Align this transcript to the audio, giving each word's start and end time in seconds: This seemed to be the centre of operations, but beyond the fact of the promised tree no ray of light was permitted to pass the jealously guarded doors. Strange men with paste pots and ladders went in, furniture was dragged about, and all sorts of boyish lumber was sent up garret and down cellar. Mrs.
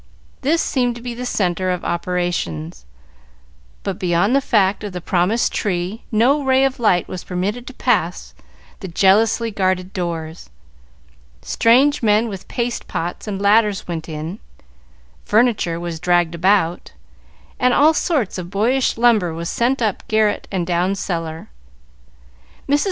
This 0.41 0.63
seemed 0.63 0.95
to 0.95 1.01
be 1.03 1.13
the 1.13 1.27
centre 1.27 1.69
of 1.69 1.85
operations, 1.85 2.85
but 3.83 3.99
beyond 3.99 4.35
the 4.35 4.41
fact 4.41 4.83
of 4.83 4.93
the 4.93 4.99
promised 4.99 5.53
tree 5.53 6.05
no 6.11 6.41
ray 6.43 6.63
of 6.65 6.79
light 6.79 7.07
was 7.07 7.23
permitted 7.23 7.67
to 7.67 7.73
pass 7.75 8.33
the 8.79 8.87
jealously 8.87 9.51
guarded 9.51 9.93
doors. 9.93 10.49
Strange 11.43 12.01
men 12.01 12.27
with 12.29 12.47
paste 12.47 12.87
pots 12.87 13.27
and 13.27 13.39
ladders 13.43 13.87
went 13.87 14.09
in, 14.09 14.39
furniture 15.23 15.79
was 15.79 15.99
dragged 15.99 16.33
about, 16.33 16.93
and 17.59 17.71
all 17.71 17.93
sorts 17.93 18.39
of 18.39 18.49
boyish 18.49 18.97
lumber 18.97 19.35
was 19.35 19.51
sent 19.51 19.83
up 19.83 20.07
garret 20.07 20.47
and 20.51 20.65
down 20.65 20.95
cellar. 20.95 21.47
Mrs. 22.67 22.79